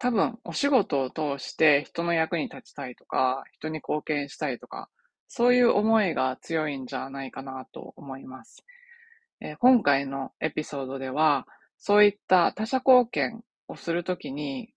[0.01, 4.89] 多分お仕事を通して人の役に立ちたいとか人に貢献したいとか
[5.29, 8.65] そういう思いが強いんじゃないかなと思います。
[9.61, 11.47] 今回のエピソードでは
[11.79, 14.75] そういった他者貢献をするときに、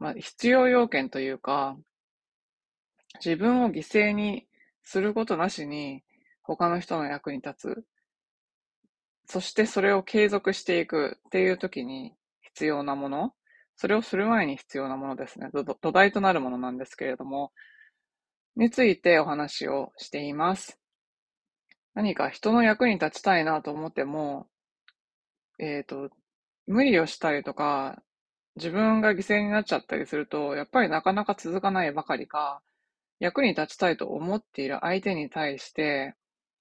[0.00, 1.76] まあ、必要要件というか、
[3.16, 4.46] 自分を犠牲に
[4.82, 6.02] することなしに
[6.42, 7.84] 他の人の役に立つ。
[9.26, 13.34] そしてそれを継続していくっていうときに必要なもの、
[13.76, 15.48] それをする前に必要なものですね。
[15.52, 17.52] 土台となるものなんですけれども、
[18.56, 20.78] についてお話をしています。
[21.94, 24.46] 何か人の役に立ちたいなと思っても、
[25.58, 26.10] えっ、ー、と、
[26.66, 28.02] 無理をしたりとか、
[28.56, 32.62] 自分が犠牲になっちゃったりすると、やっぱりなかなか続かないばかりか、
[33.22, 36.16] 役に立ちたいと思っている相手に対して、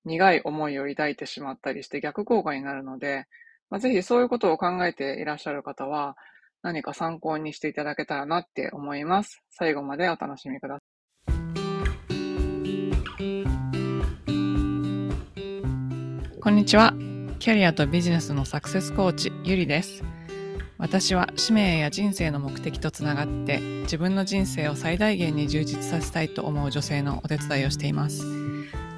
[0.06, 3.26] 苦い思いを抱いてしまったりして逆効果になるので、
[3.72, 6.16] まあ、ぜひそういうことを考えていらっしゃる方は、
[6.62, 9.42] 何か参考にしていただけたらなって思います。
[9.50, 10.82] 最後までお楽しみください。
[16.40, 16.94] こんにちは。
[17.40, 20.04] キャリアとビジネスのサクセスコーチ、ゆりです。
[20.82, 28.26] 私は使命や人生の目的とつながって自分の人生を最大限に充実させたいと思う女性のお手伝いをしています。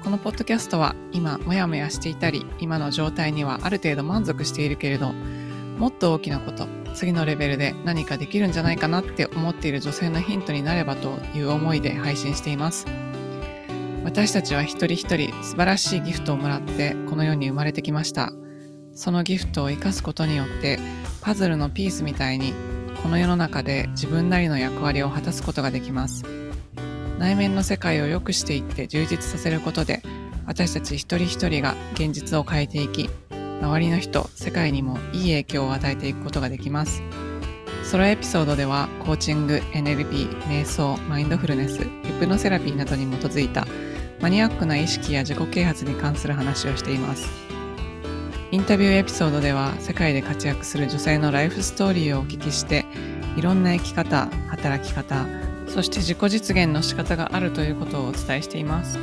[0.02, 5.12] このポッドキャストは今もやもやしていたり今の状態にはある程度満足しているけれど
[5.78, 12.86] もっと大きなこと次のレベルで何かできるんじゃないかなって思っている女性のヒントになればという思いで配信しています。
[14.04, 18.32] 私たちは一人一人素晴らしいギフトをもらってこの世に生まれてきました。
[18.94, 20.78] そのギフトを生かすことによって
[21.24, 22.52] パズルのピースみたいに
[23.02, 26.22] この世の中で自分なりの役割を果たすことができます。
[27.18, 30.02] 内面の世界を良くしていって充実させることで
[30.46, 33.08] 私たち一人一人が現実を変えていき
[33.62, 37.02] 周りの人、世界にもいい影響を与えていくことができます。
[37.84, 41.88] ソロエピソードではコーチング、NLP、瞑想、マインドフルネス、ヒ
[42.20, 43.66] プノセラピーなどに基づいた
[44.20, 47.53] マニアックな意識や自己啓発に関する話をしています。
[48.54, 52.86] インタビューエピソードでは世界で活躍する女性のライフストーリーをお聞きして
[53.36, 55.26] いろんな生き方、働き方、
[55.66, 58.96] そして自己実現の仕方があるということをお伝えしています。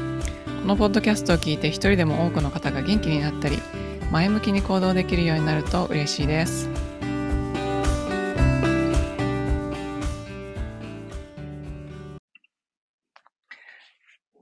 [0.62, 3.58] このポッドキャストを聞いて一人でも多くの方が元気になったり
[4.10, 6.70] 前向きに行動できるようになると嬉しいです。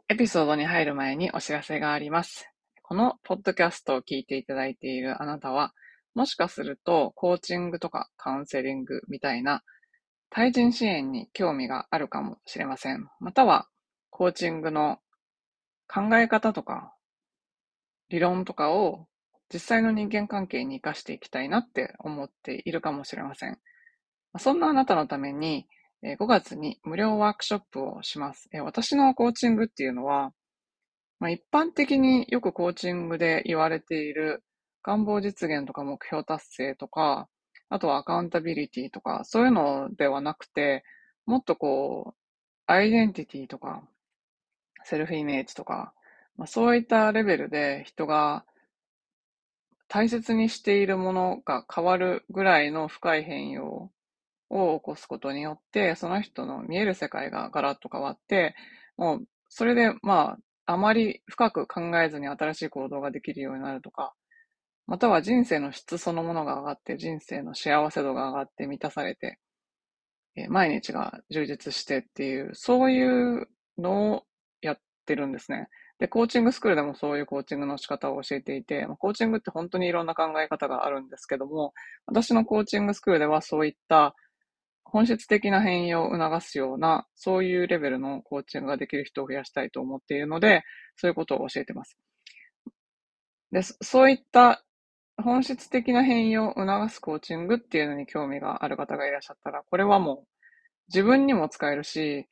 [0.07, 2.47] エピソードに入る前にお知らせがあります。
[2.89, 5.73] このポッドキャストを聞いていただいているあなたは、
[6.15, 9.61] もしかするとコーチングとかカウンセリングみたいな
[10.31, 13.07] 対人支援に興味があるかもしれません。
[13.19, 13.67] または、
[14.09, 14.97] コーチングの
[15.87, 16.95] 考え方とか
[18.09, 19.05] 理論とかを
[19.53, 23.59] 実際の人間関係に活かしていきたいなって思っているかもしれません。
[24.39, 25.67] そんなあなたのために、
[26.01, 28.49] 5月に無料ワークショップをします。
[28.63, 30.33] 私のコーチングっていうのは、
[31.19, 34.43] まあ、一般的によくコーチングで言われている
[34.83, 37.27] 願望実現とか目標達成とか、
[37.69, 40.83] あとはアカウンタビリティとか、そういうのではなくて、
[41.25, 42.19] もっとこう、
[42.67, 43.83] アイデンティティとか、
[44.83, 45.93] セルフイメージとか、
[46.37, 48.45] まあ、そういったレベルで人が
[49.89, 53.91] 大切にしているものが変わるぐらいの深い変容
[54.49, 58.55] を起こすことによって、その人の見える世界がガラッと変わって、
[58.97, 60.37] もう、それで、まあ、
[60.69, 64.13] あまり深く考えずに新しい行動ができるようになるとか、
[64.85, 69.39] または人生の質そのものが上がって、人生の幸せ度が上がって満たされて、
[70.35, 73.47] え毎日が充実してっていう、そういう
[73.79, 74.23] のを
[74.61, 75.69] やってるんですね。
[75.97, 81.73] で、コーチングスクールでもそういうコーチングの仕方を教えていて、コーチングって本当にいろんな考え方があるんですけども、
[82.05, 84.13] 私のコーチングスクールではそういった
[84.91, 90.63] 本質的な変容を促すような、そういうレベルのコーチングができる人を増やしたいと思っているので、
[90.95, 91.97] そういうことを教えてます。
[93.51, 94.63] で、そういった
[95.21, 100.27] 本質的な変容を促すコーチングっていうのに興味がある方がいらっしゃったら、これはもう
[100.89, 102.27] 自分にも使えるし、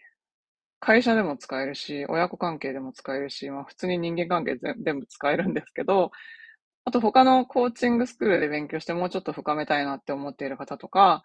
[0.80, 6.12] 会社でも使えるし、親子関係でも使えるし、まあ普通に人間関係全部使えるんですけど、
[6.86, 11.24] あと他のコーチングスクールで勉強してもうちょっと深めたいなって思っている方とか、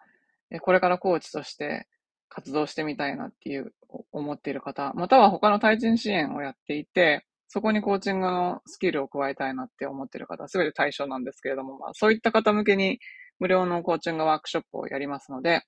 [0.59, 1.87] これからコーチとして
[2.29, 3.73] 活動してみたいなっていう
[4.11, 12.99] 思っている方、または他の対人支援をやっていて、そこにコーチングのスキルを加えたいなって思っている方、すべて対象なんですけれども、まあ、そういった方向けに
[13.39, 15.61] 無料のコーチングワークショップをやりますので、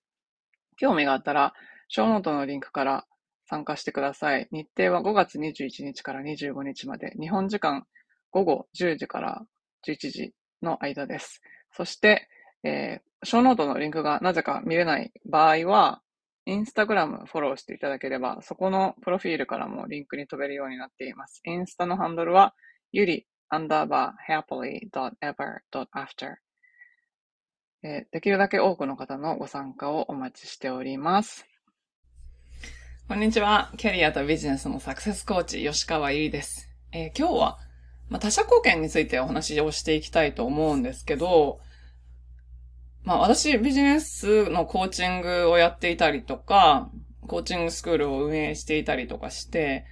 [0.77, 1.53] 興味があったら、
[1.87, 3.05] ショーノートのリンクから
[3.47, 4.47] 参加してください。
[4.51, 7.85] 日程は5月21日から25日まで、日本時間
[8.31, 9.45] 午後10時から
[9.87, 10.33] 11時
[10.63, 11.41] の間です。
[11.71, 12.27] そして、
[12.65, 16.01] えー、ショーノートのリンクがなぜか見れない場合は、
[16.47, 21.41] インスタグラムフォローしていただければ、そこのプロフィールからもリンクに飛べるようになっています。
[21.45, 22.55] インスタのハンドルは、
[22.91, 26.35] ゆりアンダーバー happily.ever.after
[27.83, 31.45] えできるだけ多くの方のご参加をお待ちしております。
[33.07, 33.71] こんにちは。
[33.77, 36.67] キャリアとビジネスのサクセスコーチ、吉川ゆりです。
[36.91, 37.59] えー、今日は、
[38.09, 41.59] まあ、他者貢献についてお話をしていきたいと思うんですけど、
[43.05, 46.89] まあ私ビジネスのコーチングをやっていたりとか、
[47.27, 49.85] コーチングスクールを運営していたりとかして、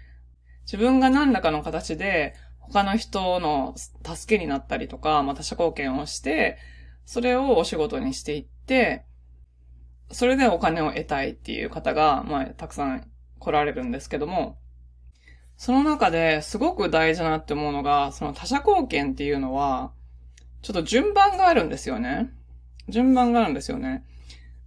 [0.65, 6.57] 自分が何らかの形で他の人の助けになったりとか、まあ他者貢献をして、
[7.05, 9.05] それをお仕事にしていって、
[10.11, 13.07] それでお金を得たいっていう方が、まあたくさん
[13.37, 14.57] 来られるんですけども、
[15.55, 19.91] その中ですごく大事なって思うのが、その他者貢献っていうのは、
[20.63, 22.31] ちょっと順番があるんですよね。
[22.89, 24.03] 順番があるんですよね。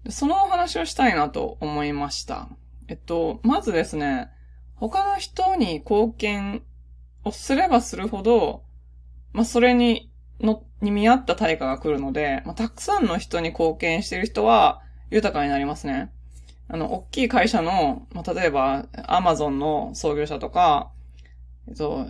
[0.08, 2.48] そのお話をしたいなと思いました。
[2.88, 4.30] えっと、まずですね、
[4.74, 6.62] 他の人に貢献
[7.24, 8.62] をすればするほど、
[9.32, 10.10] まあ、それに、
[10.40, 16.12] の、に見合った対価が来るので、まあ、たくさんの人に貢献している人は豊かになりますね。
[16.68, 20.90] あの、大きい会社の、まあ、例えば、アマゾンの創業者とか、
[21.68, 22.08] えっと、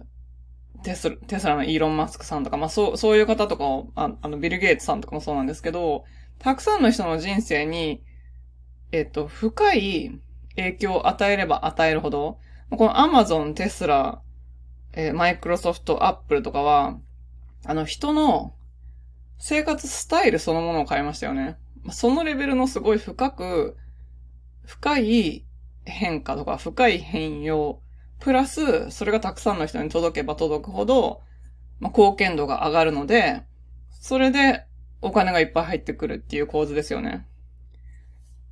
[0.87, 6.05] テスラ、テスラのイーロン・マスクさんとか、まあそう、そういう方とかを、ああの、ビル・ゲイツさんとかもそうなんですけど、
[6.39, 8.05] たくさんの人の人生に、
[8.93, 10.21] えっと、深い
[10.55, 12.39] 影響を与えれば与えるほど、
[12.71, 14.23] このアマゾン、テスラ、
[14.93, 17.01] えー、マイクロソフト、アップルとかは、
[17.65, 18.55] あの、人の
[19.39, 21.57] 生活スタイルそのものを変えましたよね。
[21.91, 23.77] そのレベルのすごい深く、
[24.65, 25.45] 深い
[25.85, 27.81] 変化とか深い変容
[28.21, 31.23] プラス、それがたくさんの人に届けば届くほど、
[31.81, 33.43] まあ、貢献度が上がるので、
[33.91, 34.65] それで
[35.03, 37.27] お金がいっぱい入ってくるっていう構図ですよね。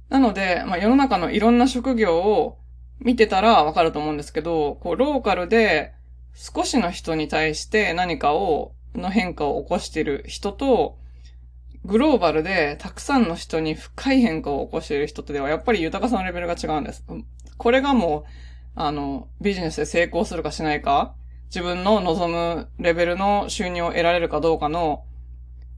[0.08, 2.58] なので、まあ、世の中のいろんな職業を
[3.00, 5.94] 見てたらわかると思うんですけど、こう、ローカルで
[6.34, 10.99] 少しの人に対して何かを、の変化を起こしている人と、
[11.84, 17.05] グローバルでたくさんの人に深い変化を起こしている人とではやっぱり豊かさのレベルが違うんです。
[17.58, 18.25] これがもう
[18.75, 21.15] あの、ビジネスで成功するかしないか、
[21.47, 25.05] 自分の望むレベルの収入を得られるかどうかの、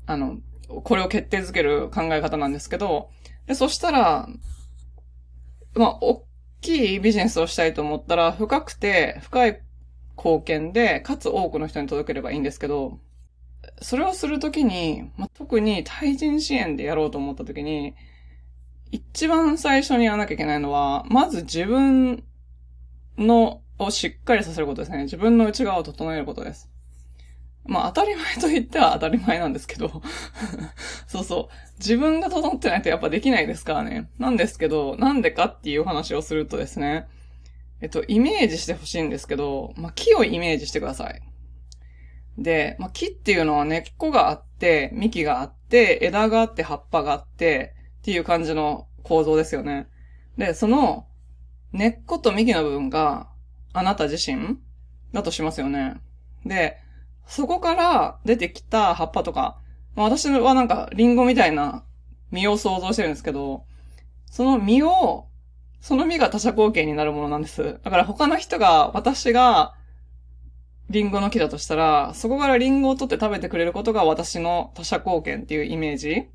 [0.07, 0.39] あの、
[0.69, 3.11] これを決定づける考え方なんですけど、
[3.47, 4.29] で、そしたら、
[5.75, 6.27] まあ、大
[6.63, 9.61] きいビジネスをしたいと思ったら、深くて、深い
[10.17, 12.99] 貢献で、かつ多くの人に届ければいいんですけど、
[13.83, 17.95] それをするときに、まあ、特に対人支援でやろうと思ったときに、
[18.91, 22.25] 一番最初にやらなきゃいけないのは、まず自分
[23.19, 25.03] の、をしっかりさせることですね。
[25.03, 26.71] 自分の内側を整えることです。
[27.69, 30.03] まあ当たり前と言っては当たり前なんですけど
[31.09, 31.55] そうそう。
[31.79, 34.09] 自分が整ってないとやっぱできないですからね。
[34.19, 37.07] なんですけど、なんでかっていう話をするとですね。
[37.83, 41.21] えっと、イメージしてほしいんですけど、まあ木をイメージしてください。
[42.39, 49.89] で、まあ木っていうのは根っこがあって、幹があって、枝があって葉っぱがあって、っていう感じの構造ですよね。
[50.39, 51.07] で、その
[51.77, 53.29] 根っこと幹の部分が
[53.73, 54.59] あなた自身
[55.13, 56.01] だとしますよね。
[56.45, 56.79] で、
[57.27, 59.59] そこから出てきた葉っぱとか
[59.97, 61.83] ま、私はなんかリンゴみたいな
[62.31, 63.65] 実を想像してるんですけど、
[64.31, 65.27] その実を、
[65.81, 67.81] その実が他者貢献になるものなんです。
[67.83, 69.75] だから他の人が、私が
[70.91, 76.29] リンゴの木だとしたら、そこからリンゴを取って食べてくれることが私の他者貢献っていうイメージ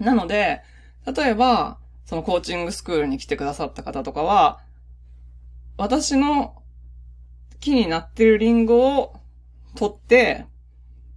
[0.00, 0.62] なので、
[1.06, 1.78] 例えば、
[2.10, 4.58] そのコーチングスクールに来てくださった方とかは、
[5.76, 6.60] 私の
[7.60, 9.14] 木になってるリンゴを
[9.76, 10.46] 取って、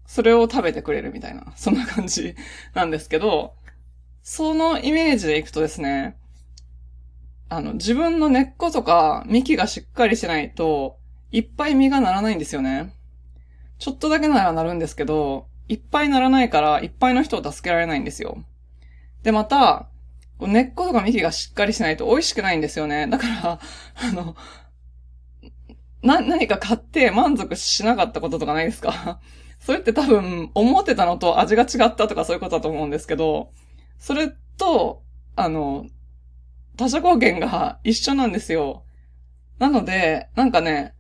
[0.06, 2.36] それを食べてくれるみたいな、そんな感じ
[2.76, 3.56] なんですけど、
[4.22, 6.16] そのイメージでいくとですね、
[7.50, 11.00] あの、自分の根っことか幹がしっかりしないと、
[11.32, 12.94] いっぱい実がならないんですよね。
[13.80, 18.44] ちょっとだけならなるんですけど、いっぱいならないから、いっぱいの人を助けられないんですよ。
[19.24, 19.90] で、また、
[20.48, 23.08] 根っことか幹がしっかりしないと美味しくないんですよね。
[23.08, 23.60] だから、
[23.96, 24.36] あの、
[26.02, 29.20] な、何か買って満足しなかったこととかないですか？
[29.60, 33.52] それって多分、思ってたのと味が違ったとかそういうことだと思うんですけど、
[33.98, 35.02] それと、
[35.36, 35.88] あの、
[36.76, 38.84] 他者貢献が一緒なんですよ。
[39.60, 40.94] なので、なんかね、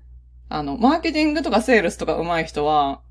[0.47, 3.01] あの、マーケティングとかセールスとか上手い人は、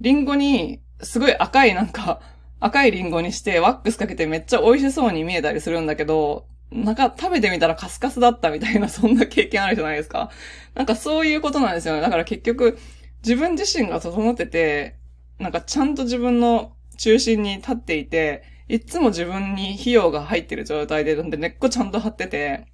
[0.00, 2.20] リンゴに、すごい赤いなんか、
[2.60, 10.30] 赤いリンゴにしてワックスかけてめっちゃ美味しそうに見えたりするんだけど、なんか食べてみたらカスカスだったみたいな、 そんな経験あるじゃないですか。
[10.74, 12.00] なんかそういうことなんですよね。
[12.00, 12.78] だから結局、
[13.22, 14.96] 自分自身が整ってて、
[15.38, 22.66] なんかちゃんと自分の中心に立っていて、いつも自分に費用が入ってる状態で、なんで根っこちゃんと張ってて、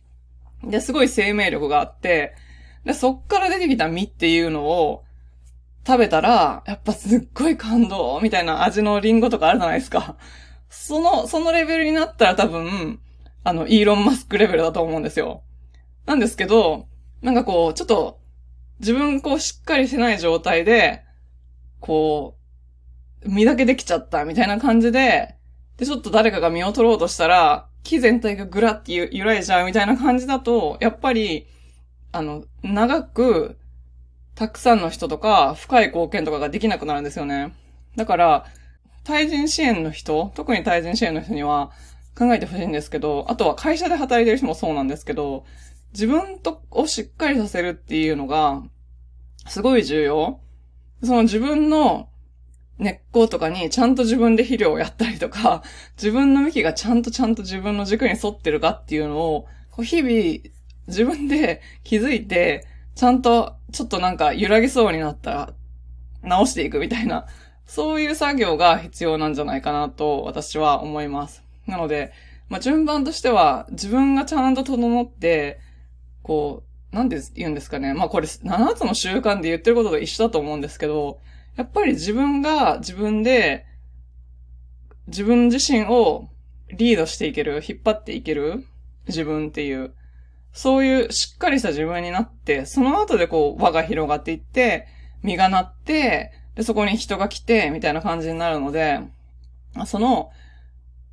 [0.62, 2.34] で、すごい生命力があって、
[2.84, 5.04] で、そっから出てきた実っていうのを
[5.86, 10.16] 食べたら、やっぱすっごい感動みたいな味のリンゴとかあるじゃないですか。
[10.68, 13.00] その、そのレベルになったら多分、
[13.44, 15.42] あの、イーロン・マスクレベルだと思うんですよ。
[16.04, 16.88] なんですけど、
[17.22, 18.18] なんかこう、ちょっと、
[18.80, 21.04] 自分こうしっかりしてない状態で、
[21.80, 22.36] こ
[23.24, 25.36] う、身だけできちゃったみたいな感じで、
[25.76, 31.46] で、ちょっと誰かが身を取ろうとしたら、木全体がぐらって揺らいじゃうみたいな感じだと、やっぱり、
[32.10, 33.56] あの、長く、
[34.36, 37.54] たくさんの人とか、深い貢献とかができなくなるんですよね。
[37.96, 38.46] だから、
[39.02, 41.72] 対人支援の人、特に対人支援の人には
[42.16, 45.46] 考えてほしいんですけど、あとは会社で働いてる人もそうなんですけど、
[45.92, 48.62] 自分とをしっかりさせるっていうのが、
[49.48, 50.40] すごい重要。
[51.02, 52.10] その自分の
[52.78, 55.62] 根っことかにちゃんと自分で肥料をやったりとか、
[55.96, 60.12] 自分の幹がちゃんとちゃんと自分の軸に沿ってるかっていうのを、こう日々
[60.88, 65.54] 自分で気づいて、ちゃんとちょっとなんか揺らぎそうになったら
[66.22, 67.26] 直していくみたいな、
[67.66, 71.44] そういう作業が必要なんじゃないかなと私は思います。
[71.66, 72.12] なので、
[72.48, 75.60] まあ、順番としては自分がちゃんと整って、
[76.22, 77.92] こう、なんで言うんですかね。
[77.92, 81.20] まあこれ7つの習慣で言ってることと一緒だと思うんですけど、
[81.56, 83.66] やっぱり自分が自分で
[85.06, 86.30] 自分自身を
[86.70, 88.64] リードしていける、引っ張っていける
[89.06, 89.94] 自分っていう、
[90.56, 94.88] そういうしっかりした自分になって、その後でこう輪が広がっていって、
[95.22, 99.00] 実がなって、で、そこに人が来て、みたいな感じになるので、
[99.84, 100.30] その、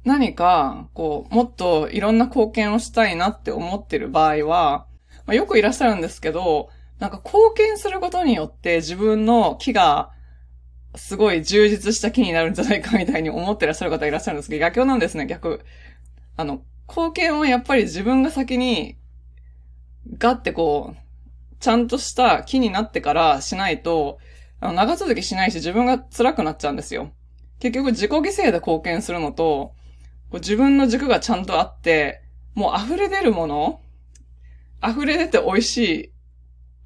[0.05, 4.88] 何か、こう、もっといろんな貢献をしたいなって思ってる場合は、
[5.25, 6.69] まあ、よくいらっしゃるんですけど、
[7.00, 10.12] なんか貢献することによって自分の木が
[10.95, 15.65] すごい充実した木になるんじゃないかみたいに思ってらっしゃる方いらっしゃるんですけど、逆境なんですね、逆。
[16.38, 18.95] あの、貢献はやっぱり自分が先に、
[20.17, 24.19] ガってこう、ちゃんとした木になってからしないと、
[24.60, 27.12] あの長続きしないし自分が辛くなっちゃうんですよ。
[27.60, 29.74] 結局自己犠牲で貢献するのと、
[30.29, 32.22] こう自分の軸がちゃんとあって、
[32.53, 33.79] もう溢れ出るもの
[34.86, 36.13] 溢れ出て美味しい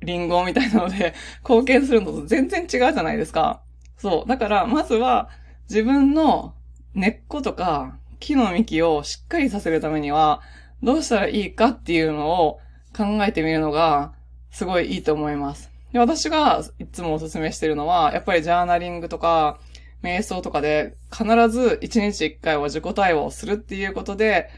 [0.05, 3.61] リンゴみたいなので 貢献するのと全然違うじゃないですか。
[3.97, 4.29] そう。
[4.29, 5.29] だから、まずは
[5.69, 6.53] 自分の
[6.93, 10.41] 根っことか木の幹をしっかりさせるためには、
[10.83, 12.59] どうしたらいいかっていうのを
[12.97, 14.13] 考えてみるのが、
[14.49, 15.69] すごいいいと思います。
[15.93, 19.59] で私がいつもおすすめしてるのは、やっぱりジャーナリングとか、
[20.03, 24.49] 瞑想とかで必ず1日1回は自己対話をするっていうことで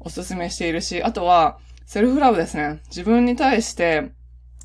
[0.00, 2.80] おすすめしているし、あとはセルフラブですね。
[2.88, 4.10] 自分に対して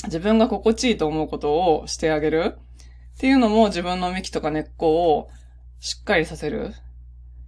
[0.05, 2.57] 自分が心地いいと思うことをしてあげる
[3.15, 5.29] っていうのも自分の幹とか根っこを
[5.79, 6.73] しっかりさせる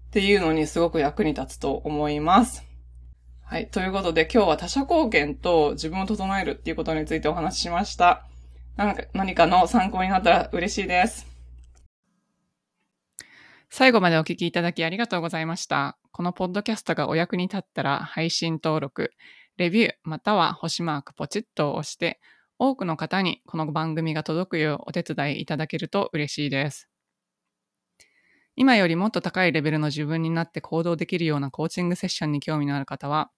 [0.07, 2.63] っていうのにすごく役に立つと思います。
[3.47, 3.69] はい。
[3.69, 8.25] ということで今日は他者貢献と自分を整えるっていうことについてお話ししました。
[8.75, 11.27] なんか何かの参考になったら嬉しいです。
[13.69, 15.97] 最後までお聞きいただきありがとうございました。
[16.11, 19.11] このポッドキャストがお役に立ったら配信登録、
[19.57, 22.19] レビュー、または星マークポチッと押して、
[22.57, 26.89] 多くの方にこの番組が届くようお手伝いいただけると嬉しいです。
[28.55, 33.29] 今よりもっと高いレベルの自分になって行動できるようなコーチングセッションに興味のある方は、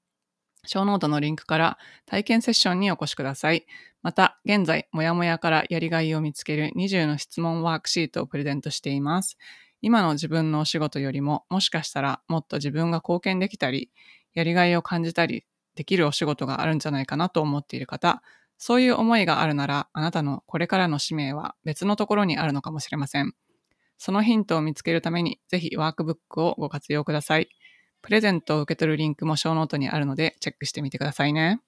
[0.67, 3.65] ショーノートのリンクから体験セッションにお越しください。
[4.03, 9.37] また、現在、もやもやからやりがいを見つける20の質問ワークシートをプレゼントしています。
[9.81, 13.89] 今の自分のお仕事よりも、もしかしたらもっと自分が貢献できたり、
[14.33, 15.45] やりがいを感じたり
[15.75, 18.21] できるお仕事があるんじゃないかなと思っている方、
[18.57, 23.33] そういう思いがあるなら、あなたのこれからの使命は別のところにあるのかもしれません。
[23.97, 27.49] そのヒントを見つけるために、ぜひワークブックをご活用ください。
[28.01, 31.61] プレゼントを受け取るリンクもショーノートにあるので、チェックしてみてくださいね。